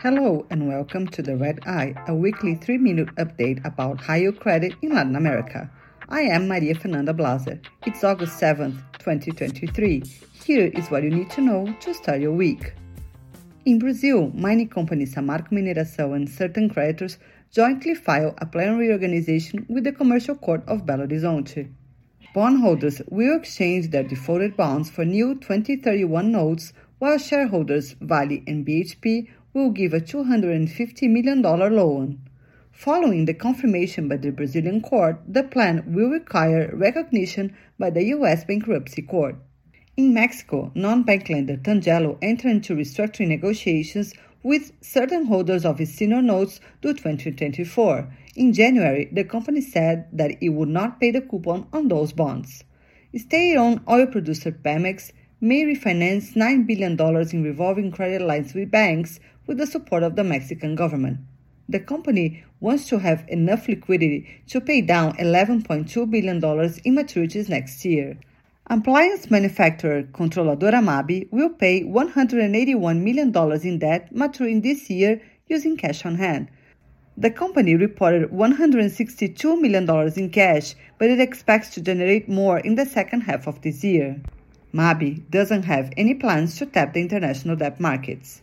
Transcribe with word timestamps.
Hello 0.00 0.46
and 0.50 0.68
welcome 0.68 1.08
to 1.08 1.22
the 1.22 1.36
Red 1.36 1.58
Eye, 1.66 1.94
a 2.06 2.14
weekly 2.14 2.54
three 2.54 2.78
minute 2.78 3.12
update 3.16 3.64
about 3.64 4.00
high 4.00 4.18
yield 4.18 4.38
credit 4.38 4.74
in 4.80 4.94
Latin 4.94 5.16
America. 5.16 5.68
I 6.08 6.20
am 6.20 6.46
Maria 6.46 6.76
Fernanda 6.76 7.12
Blaser. 7.12 7.60
It's 7.84 8.04
August 8.04 8.40
7th, 8.40 8.80
2023. 9.00 10.04
Here 10.44 10.66
is 10.66 10.88
what 10.88 11.02
you 11.02 11.10
need 11.10 11.30
to 11.30 11.40
know 11.40 11.74
to 11.80 11.94
start 11.94 12.20
your 12.20 12.32
week. 12.32 12.74
In 13.64 13.80
Brazil, 13.80 14.30
mining 14.32 14.68
company 14.68 15.06
Samarco 15.06 15.50
Mineração 15.50 16.14
and 16.14 16.28
certain 16.28 16.70
creditors 16.70 17.18
jointly 17.50 17.94
filed 17.94 18.34
a 18.38 18.46
plan 18.46 18.78
reorganization 18.78 19.66
with 19.68 19.82
the 19.82 19.92
Commercial 19.92 20.36
Court 20.36 20.62
of 20.68 20.86
Belo 20.86 21.08
Horizonte. 21.08 21.70
Bondholders 22.34 23.02
will 23.08 23.36
exchange 23.36 23.90
their 23.90 24.02
defaulted 24.02 24.56
bonds 24.56 24.88
for 24.88 25.04
new 25.04 25.34
2031 25.34 26.30
notes, 26.30 26.72
while 26.98 27.18
shareholders 27.18 27.96
Vale 28.00 28.42
and 28.46 28.64
BHP 28.64 29.28
will 29.52 29.70
give 29.70 29.92
a 29.92 30.00
$250 30.00 31.10
million 31.10 31.42
loan. 31.42 32.20
Following 32.70 33.24
the 33.24 33.34
confirmation 33.34 34.08
by 34.08 34.16
the 34.16 34.30
Brazilian 34.30 34.80
court, 34.80 35.20
the 35.26 35.42
plan 35.42 35.82
will 35.86 36.08
require 36.08 36.70
recognition 36.74 37.54
by 37.78 37.90
the 37.90 38.04
U.S. 38.04 38.44
bankruptcy 38.44 39.02
court. 39.02 39.36
In 39.96 40.14
Mexico, 40.14 40.70
non-bank 40.74 41.28
lender 41.28 41.56
Tangelo 41.56 42.16
entered 42.22 42.50
into 42.52 42.74
restructuring 42.74 43.28
negotiations 43.28 44.14
with 44.42 44.72
certain 44.80 45.26
holders 45.26 45.64
of 45.64 45.80
its 45.80 45.92
senior 45.92 46.22
notes 46.22 46.60
due 46.80 46.94
2024. 46.94 48.08
In 48.36 48.52
January, 48.52 49.08
the 49.12 49.24
company 49.24 49.60
said 49.60 50.06
that 50.12 50.42
it 50.42 50.48
would 50.50 50.68
not 50.68 51.00
pay 51.00 51.10
the 51.10 51.20
coupon 51.20 51.66
on 51.72 51.88
those 51.88 52.12
bonds. 52.12 52.64
State-owned 53.14 53.80
oil 53.88 54.06
producer 54.06 54.52
Pemex 54.52 55.12
may 55.40 55.64
refinance 55.64 56.34
$9 56.34 56.66
billion 56.66 57.00
in 57.32 57.42
revolving 57.42 57.90
credit 57.90 58.22
lines 58.22 58.54
with 58.54 58.70
banks 58.70 59.20
with 59.46 59.58
the 59.58 59.66
support 59.66 60.02
of 60.02 60.16
the 60.16 60.24
Mexican 60.24 60.74
government. 60.74 61.18
The 61.68 61.80
company 61.80 62.44
wants 62.60 62.88
to 62.88 62.98
have 62.98 63.24
enough 63.28 63.68
liquidity 63.68 64.42
to 64.48 64.60
pay 64.60 64.80
down 64.80 65.16
$11.2 65.16 66.10
billion 66.10 66.36
in 66.36 66.94
maturities 66.94 67.48
next 67.48 67.84
year. 67.84 68.18
Appliance 68.72 69.32
manufacturer 69.32 70.04
Controladora 70.04 70.80
Mabe 70.80 71.26
will 71.32 71.48
pay 71.48 71.82
$181 71.82 73.02
million 73.02 73.34
in 73.66 73.78
debt 73.80 74.14
maturing 74.14 74.60
this 74.60 74.88
year 74.88 75.20
using 75.48 75.76
cash 75.76 76.06
on 76.06 76.14
hand. 76.14 76.48
The 77.16 77.32
company 77.32 77.74
reported 77.74 78.30
$162 78.30 79.60
million 79.60 79.90
in 80.16 80.30
cash, 80.30 80.76
but 80.98 81.10
it 81.10 81.18
expects 81.18 81.70
to 81.70 81.80
generate 81.80 82.28
more 82.28 82.60
in 82.60 82.76
the 82.76 82.86
second 82.86 83.22
half 83.22 83.48
of 83.48 83.60
this 83.62 83.82
year. 83.82 84.22
Mabe 84.72 85.28
doesn't 85.32 85.64
have 85.64 85.92
any 85.96 86.14
plans 86.14 86.56
to 86.58 86.66
tap 86.66 86.94
the 86.94 87.00
international 87.00 87.56
debt 87.56 87.80
markets. 87.80 88.40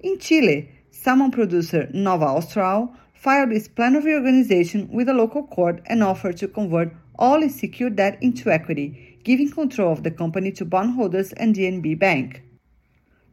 In 0.00 0.18
Chile, 0.18 0.70
salmon 0.90 1.30
producer 1.30 1.90
Nova 1.92 2.24
Austral 2.24 2.96
filed 3.18 3.50
its 3.50 3.66
plan 3.66 3.96
of 3.96 4.04
reorganization 4.04 4.88
with 4.92 5.08
a 5.08 5.12
local 5.12 5.42
court 5.42 5.82
and 5.86 6.04
offered 6.04 6.36
to 6.36 6.46
convert 6.46 6.94
all 7.18 7.42
its 7.42 7.58
secured 7.58 7.96
debt 7.96 8.16
into 8.20 8.48
equity, 8.48 9.18
giving 9.24 9.50
control 9.50 9.92
of 9.92 10.04
the 10.04 10.10
company 10.10 10.52
to 10.52 10.64
bondholders 10.64 11.32
and 11.32 11.56
DNB 11.56 11.98
Bank. 11.98 12.42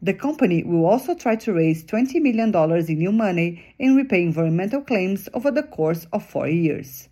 The 0.01 0.15
company 0.15 0.63
will 0.63 0.85
also 0.85 1.13
try 1.13 1.35
to 1.35 1.53
raise 1.53 1.85
$20 1.85 2.19
million 2.19 2.53
in 2.89 2.97
new 2.97 3.11
money 3.11 3.75
and 3.79 3.95
repay 3.95 4.23
environmental 4.23 4.81
claims 4.81 5.29
over 5.35 5.51
the 5.51 5.63
course 5.63 6.07
of 6.11 6.25
four 6.25 6.47
years. 6.47 7.07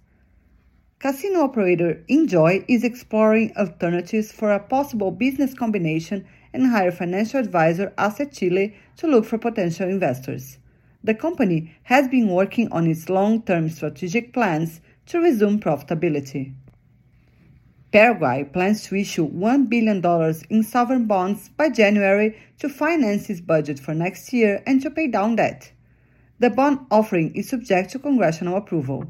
Casino 0.97 1.41
operator 1.41 2.03
Enjoy 2.07 2.65
is 2.67 2.83
exploring 2.83 3.53
alternatives 3.55 4.31
for 4.31 4.51
a 4.51 4.59
possible 4.59 5.11
business 5.11 5.53
combination 5.53 6.25
and 6.53 6.67
hire 6.67 6.91
financial 6.91 7.39
advisor 7.39 7.93
Asset 7.99 8.31
Chile 8.31 8.75
to 8.97 9.07
look 9.07 9.25
for 9.25 9.37
potential 9.37 9.87
investors. 9.87 10.57
The 11.03 11.13
company 11.13 11.75
has 11.83 12.07
been 12.07 12.29
working 12.29 12.71
on 12.71 12.87
its 12.87 13.09
long-term 13.09 13.69
strategic 13.69 14.33
plans 14.33 14.79
to 15.07 15.19
resume 15.19 15.59
profitability. 15.59 16.53
Paraguay 17.91 18.49
plans 18.51 18.83
to 18.85 18.95
issue 18.95 19.29
$1 19.29 19.69
billion 19.69 20.01
in 20.49 20.63
sovereign 20.63 21.05
bonds 21.05 21.49
by 21.49 21.69
January 21.69 22.35
to 22.59 22.69
finance 22.69 23.29
its 23.29 23.41
budget 23.41 23.79
for 23.79 23.93
next 23.93 24.31
year 24.33 24.63
and 24.65 24.81
to 24.81 24.89
pay 24.89 25.07
down 25.07 25.35
debt. 25.35 25.71
The 26.39 26.49
bond 26.49 26.79
offering 26.89 27.35
is 27.35 27.49
subject 27.49 27.91
to 27.91 27.99
congressional 27.99 28.57
approval. 28.57 29.05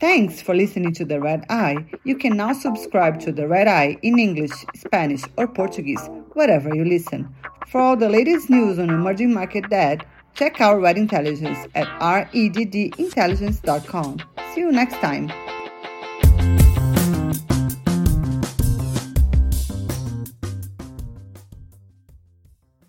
Thanks 0.00 0.40
for 0.40 0.54
listening 0.54 0.94
to 0.94 1.04
The 1.04 1.20
Red 1.20 1.44
Eye. 1.50 1.86
You 2.04 2.16
can 2.16 2.36
now 2.36 2.52
subscribe 2.52 3.18
to 3.20 3.32
The 3.32 3.48
Red 3.48 3.66
Eye 3.66 3.96
in 4.02 4.18
English, 4.18 4.52
Spanish, 4.74 5.22
or 5.36 5.48
Portuguese, 5.48 6.08
wherever 6.32 6.74
you 6.74 6.84
listen. 6.84 7.34
For 7.66 7.80
all 7.80 7.96
the 7.96 8.08
latest 8.08 8.48
news 8.48 8.78
on 8.78 8.90
emerging 8.90 9.34
market 9.34 9.68
debt, 9.68 10.06
check 10.36 10.60
out 10.60 10.80
REDD 10.80 10.98
Intelligence 10.98 11.66
at 11.74 11.88
reddintelligence.com. 12.00 14.18
See 14.54 14.60
you 14.60 14.70
next 14.70 14.94
time. 14.96 15.45